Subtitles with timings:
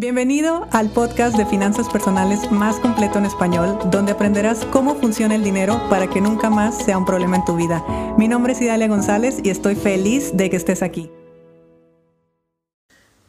[0.00, 5.44] Bienvenido al podcast de finanzas personales más completo en español, donde aprenderás cómo funciona el
[5.44, 7.84] dinero para que nunca más sea un problema en tu vida.
[8.16, 11.10] Mi nombre es Idalia González y estoy feliz de que estés aquí.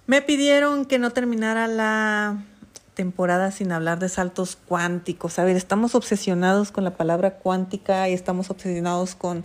[0.07, 2.41] Me pidieron que no terminara la
[2.93, 5.39] temporada sin hablar de saltos cuánticos.
[5.39, 9.43] A ver, estamos obsesionados con la palabra cuántica y estamos obsesionados con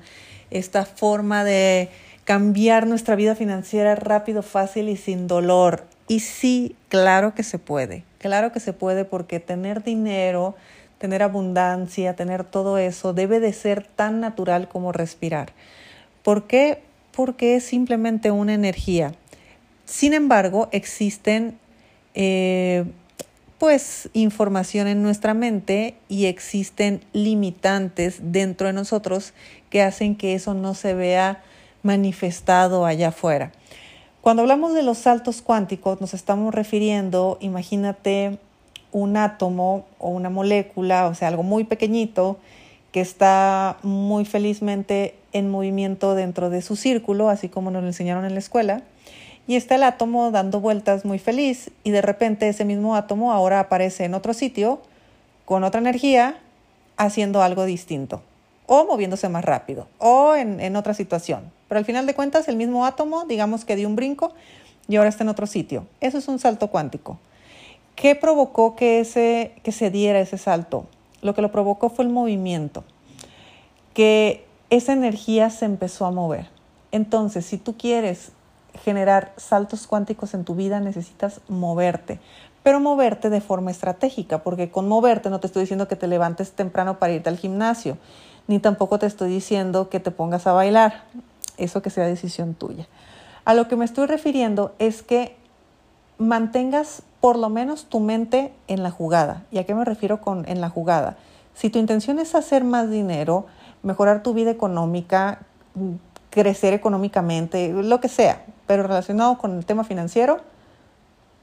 [0.53, 1.91] esta forma de
[2.23, 5.96] cambiar nuestra vida financiera rápido, fácil y sin dolor.
[6.09, 10.55] Y sí, claro que se puede, claro que se puede porque tener dinero,
[10.99, 15.53] tener abundancia, tener todo eso debe de ser tan natural como respirar.
[16.23, 16.83] ¿Por qué?
[17.13, 19.13] Porque es simplemente una energía.
[19.85, 21.59] Sin embargo, existen
[22.15, 22.85] eh,
[23.59, 29.33] pues información en nuestra mente y existen limitantes dentro de nosotros
[29.71, 31.43] que hacen que eso no se vea
[31.83, 33.53] manifestado allá afuera.
[34.27, 38.41] Cuando hablamos de los saltos cuánticos, nos estamos refiriendo, imagínate
[38.91, 42.37] un átomo o una molécula, o sea, algo muy pequeñito
[42.91, 48.25] que está muy felizmente en movimiento dentro de su círculo, así como nos lo enseñaron
[48.25, 48.83] en la escuela,
[49.47, 53.61] y está el átomo dando vueltas muy feliz y de repente ese mismo átomo ahora
[53.61, 54.81] aparece en otro sitio
[55.45, 56.37] con otra energía
[56.97, 58.23] haciendo algo distinto
[58.67, 61.51] o moviéndose más rápido o en, en otra situación.
[61.69, 64.33] Pero al final de cuentas, el mismo átomo, digamos que dio un brinco
[64.89, 65.87] y ahora está en otro sitio.
[66.01, 67.19] Eso es un salto cuántico.
[67.97, 70.87] ¿Qué provocó que, ese, que se diera ese salto?
[71.23, 72.85] Lo que lo provocó fue el movimiento,
[73.95, 76.49] que esa energía se empezó a mover.
[76.93, 78.33] Entonces, si tú quieres
[78.85, 82.21] generar saltos cuánticos en tu vida, necesitas moverte,
[82.63, 86.53] pero moverte de forma estratégica, porque con moverte no te estoy diciendo que te levantes
[86.53, 87.97] temprano para irte al gimnasio,
[88.47, 91.05] ni tampoco te estoy diciendo que te pongas a bailar
[91.57, 92.87] eso que sea decisión tuya.
[93.45, 95.37] A lo que me estoy refiriendo es que
[96.19, 99.45] mantengas por lo menos tu mente en la jugada.
[99.51, 101.17] ¿Y a qué me refiero con en la jugada?
[101.55, 103.47] Si tu intención es hacer más dinero,
[103.83, 105.41] mejorar tu vida económica,
[106.31, 110.41] crecer económicamente, lo que sea, pero relacionado con el tema financiero,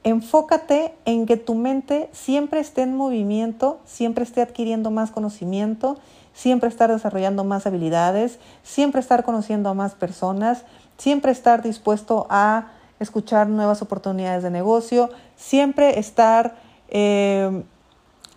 [0.04, 5.98] enfócate en que tu mente siempre esté en movimiento, siempre esté adquiriendo más conocimiento
[6.34, 10.64] siempre estar desarrollando más habilidades, siempre estar conociendo a más personas,
[10.98, 16.56] siempre estar dispuesto a escuchar nuevas oportunidades de negocio, siempre estar
[16.88, 17.62] eh,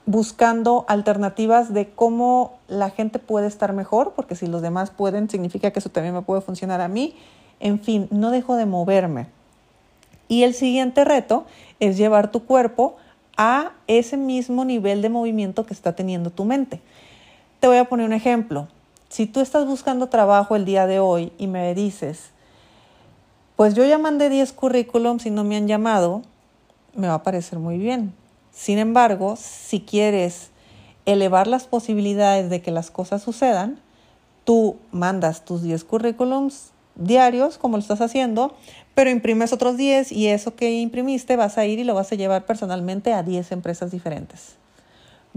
[0.06, 5.72] buscando alternativas de cómo la gente puede estar mejor, porque si los demás pueden, significa
[5.72, 7.16] que eso también me puede funcionar a mí.
[7.60, 9.28] En fin, no dejo de moverme.
[10.28, 11.46] Y el siguiente reto
[11.80, 12.96] es llevar tu cuerpo
[13.38, 16.82] a ese mismo nivel de movimiento que está teniendo tu mente.
[17.60, 18.68] Te voy a poner un ejemplo.
[19.10, 22.30] Si tú estás buscando trabajo el día de hoy y me dices,
[23.56, 26.22] pues yo ya mandé 10 currículums y no me han llamado,
[26.94, 28.14] me va a parecer muy bien.
[28.52, 30.52] Sin embargo, si quieres
[31.08, 33.80] elevar las posibilidades de que las cosas sucedan,
[34.44, 38.56] tú mandas tus 10 currículums diarios, como lo estás haciendo,
[38.94, 42.16] pero imprimes otros 10 y eso que imprimiste vas a ir y lo vas a
[42.16, 44.58] llevar personalmente a 10 empresas diferentes.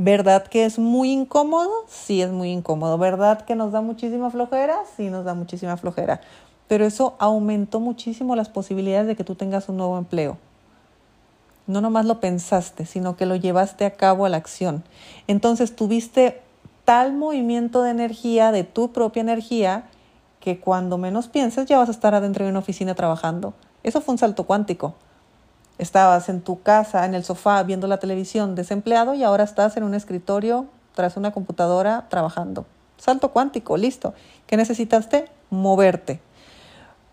[0.02, 1.70] ¿Verdad que es muy incómodo?
[1.86, 2.96] Sí, es muy incómodo.
[2.96, 4.78] ¿Verdad que nos da muchísima flojera?
[4.96, 6.22] Sí, nos da muchísima flojera.
[6.68, 10.38] Pero eso aumentó muchísimo las posibilidades de que tú tengas un nuevo empleo.
[11.66, 14.84] No nomás lo pensaste, sino que lo llevaste a cabo a la acción.
[15.26, 16.40] Entonces tuviste
[16.86, 19.84] tal movimiento de energía, de tu propia energía,
[20.40, 23.52] que cuando menos pienses ya vas a estar adentro de una oficina trabajando.
[23.82, 24.94] Eso fue un salto cuántico.
[25.80, 29.82] Estabas en tu casa, en el sofá, viendo la televisión, desempleado y ahora estás en
[29.84, 32.66] un escritorio tras una computadora trabajando.
[32.98, 34.12] Salto cuántico, listo.
[34.46, 35.30] ¿Qué necesitaste?
[35.48, 36.20] Moverte.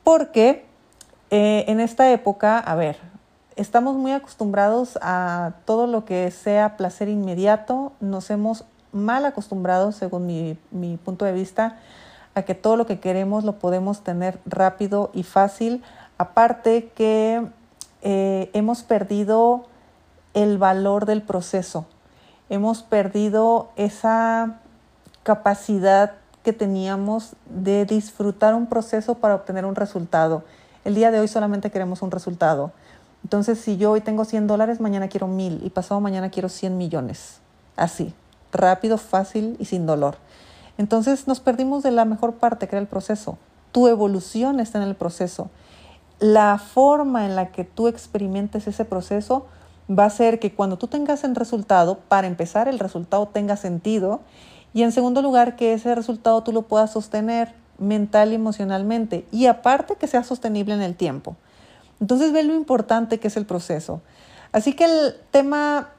[0.03, 0.65] Porque
[1.31, 2.97] eh, en esta época, a ver,
[3.55, 7.93] estamos muy acostumbrados a todo lo que sea placer inmediato.
[8.01, 11.77] Nos hemos mal acostumbrado, según mi, mi punto de vista,
[12.35, 15.85] a que todo lo que queremos lo podemos tener rápido y fácil.
[16.17, 17.47] Aparte que
[18.01, 19.65] eh, hemos perdido
[20.33, 21.85] el valor del proceso,
[22.49, 24.59] hemos perdido esa
[25.23, 26.13] capacidad
[26.43, 30.43] que teníamos de disfrutar un proceso para obtener un resultado.
[30.85, 32.71] El día de hoy solamente queremos un resultado.
[33.23, 36.77] Entonces, si yo hoy tengo 100 dólares, mañana quiero 1000 y pasado mañana quiero 100
[36.77, 37.39] millones.
[37.75, 38.13] Así,
[38.53, 40.15] rápido, fácil y sin dolor.
[40.77, 43.37] Entonces nos perdimos de la mejor parte, que era el proceso.
[43.71, 45.49] Tu evolución está en el proceso
[46.19, 49.45] la forma en la que tú experimentes ese proceso
[49.89, 54.21] va a ser que cuando tú tengas el resultado, para empezar, el resultado tenga sentido
[54.73, 59.45] y en segundo lugar, que ese resultado tú lo puedas sostener mental y emocionalmente y
[59.45, 61.35] aparte que sea sostenible en el tiempo.
[61.99, 64.01] Entonces ve lo importante que es el proceso.
[64.51, 65.89] Así que el tema,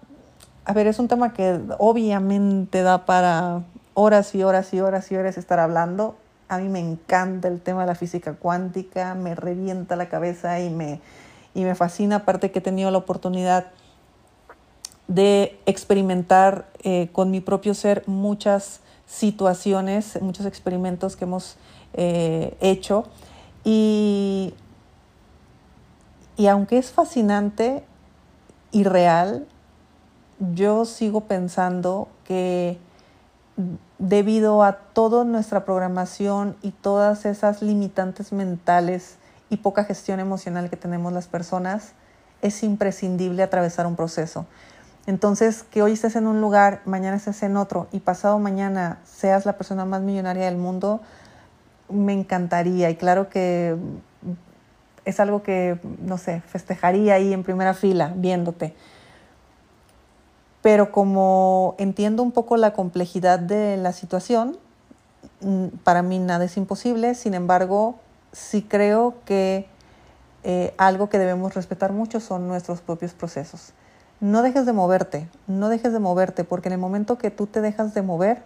[0.64, 3.62] a ver, es un tema que obviamente da para
[3.94, 6.16] horas y horas y horas y horas estar hablando.
[6.48, 10.70] A mí me encanta el tema de la física cuántica, me revienta la cabeza y
[10.70, 11.00] me,
[11.54, 13.66] y me fascina, aparte que he tenido la oportunidad
[15.08, 21.56] de experimentar eh, con mi propio ser muchas situaciones, muchos experimentos que hemos
[21.94, 23.04] eh, hecho.
[23.64, 24.54] Y,
[26.36, 27.84] y aunque es fascinante
[28.70, 29.46] y real,
[30.54, 32.78] yo sigo pensando que
[33.98, 39.16] debido a toda nuestra programación y todas esas limitantes mentales
[39.50, 41.92] y poca gestión emocional que tenemos las personas,
[42.42, 44.46] es imprescindible atravesar un proceso.
[45.06, 49.46] Entonces, que hoy estés en un lugar, mañana estés en otro y pasado mañana seas
[49.46, 51.00] la persona más millonaria del mundo,
[51.88, 52.90] me encantaría.
[52.90, 53.76] Y claro que
[55.04, 58.74] es algo que, no sé, festejaría ahí en primera fila viéndote.
[60.68, 64.58] Pero como entiendo un poco la complejidad de la situación,
[65.40, 67.94] mm, para mí nada es imposible, sin embargo,
[68.32, 69.66] sí creo que
[70.44, 73.72] eh, algo que debemos respetar mucho son nuestros propios procesos.
[74.20, 77.62] No dejes de moverte, no dejes de moverte, porque en el momento que tú te
[77.62, 78.42] dejas de mover,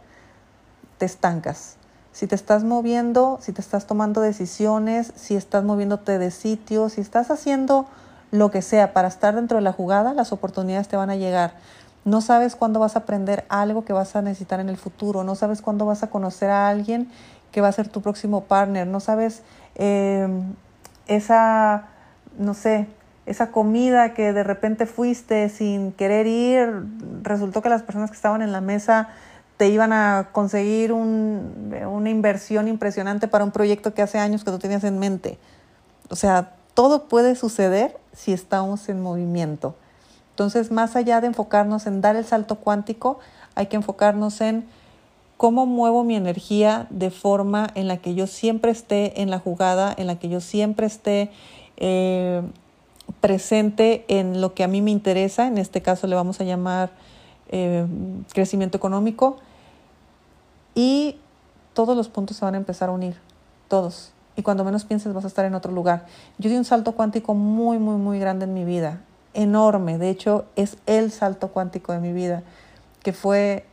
[0.99, 1.77] te estancas
[2.13, 7.01] si te estás moviendo, si te estás tomando decisiones, si estás moviéndote de sitio, si
[7.01, 7.87] estás haciendo
[8.31, 11.55] lo que sea para estar dentro de la jugada, las oportunidades te van a llegar.
[12.05, 15.35] No sabes cuándo vas a aprender algo que vas a necesitar en el futuro, no
[15.35, 17.09] sabes cuándo vas a conocer a alguien
[17.53, 19.43] que va a ser tu próximo partner, no sabes
[19.77, 20.27] eh,
[21.07, 21.89] esa,
[22.39, 22.89] no sé,
[23.27, 26.85] esa comida que de repente fuiste sin querer ir,
[27.23, 29.11] resultó que las personas que estaban en la mesa
[29.57, 34.59] te iban a conseguir una inversión impresionante para un proyecto que hace años que tú
[34.59, 35.39] tenías en mente.
[36.11, 39.77] O sea, todo puede suceder si estamos en movimiento.
[40.33, 43.21] Entonces, más allá de enfocarnos en dar el salto cuántico,
[43.55, 44.67] hay que enfocarnos en
[45.37, 49.95] cómo muevo mi energía de forma en la que yo siempre esté en la jugada,
[49.97, 51.31] en la que yo siempre esté
[51.77, 52.43] eh,
[53.21, 55.47] presente en lo que a mí me interesa.
[55.47, 56.91] En este caso le vamos a llamar
[57.49, 57.87] eh,
[58.33, 59.37] crecimiento económico
[60.75, 61.17] y
[61.75, 63.17] todos los puntos se van a empezar a unir,
[63.69, 64.13] todos.
[64.37, 66.07] Y cuando menos pienses vas a estar en otro lugar.
[66.39, 69.01] Yo di un salto cuántico muy, muy, muy grande en mi vida,
[69.35, 69.99] enorme.
[69.99, 72.43] De hecho, es el salto cuántico de mi vida,
[73.03, 73.67] que fue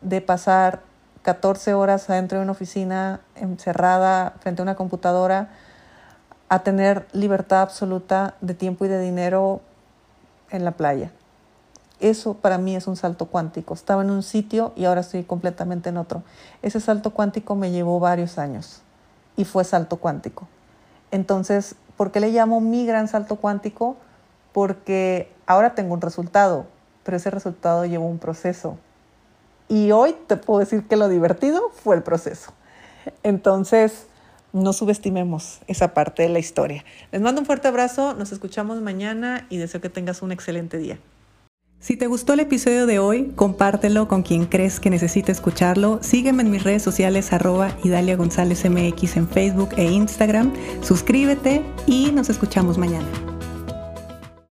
[0.00, 0.82] de pasar
[1.22, 5.50] 14 horas adentro de una oficina encerrada frente a una computadora
[6.48, 9.60] a tener libertad absoluta de tiempo y de dinero
[10.50, 11.10] en la playa.
[12.00, 13.72] Eso para mí es un salto cuántico.
[13.72, 16.22] Estaba en un sitio y ahora estoy completamente en otro.
[16.60, 18.82] Ese salto cuántico me llevó varios años
[19.36, 20.46] y fue salto cuántico.
[21.10, 23.96] Entonces, ¿por qué le llamo mi gran salto cuántico?
[24.54, 26.66] Porque ahora tengo un resultado,
[27.02, 28.78] pero ese resultado llevó un proceso.
[29.68, 32.52] Y hoy te puedo decir que lo divertido fue el proceso.
[33.22, 34.06] Entonces,
[34.52, 36.84] no subestimemos esa parte de la historia.
[37.10, 40.98] Les mando un fuerte abrazo, nos escuchamos mañana y deseo que tengas un excelente día.
[41.80, 45.98] Si te gustó el episodio de hoy, compártelo con quien crees que necesite escucharlo.
[46.02, 50.52] Sígueme en mis redes sociales arroba Idalia González MX en Facebook e Instagram.
[50.80, 53.33] Suscríbete y nos escuchamos mañana.